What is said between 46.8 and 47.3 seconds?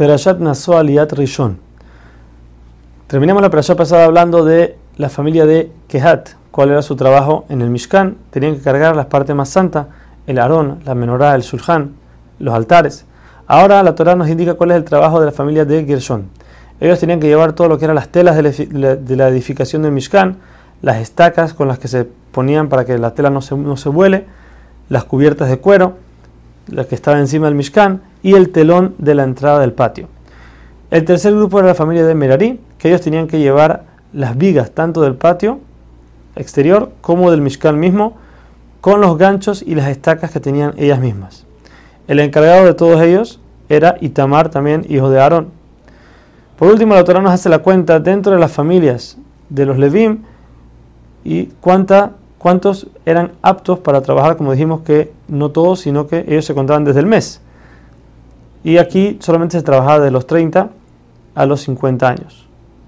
la Torah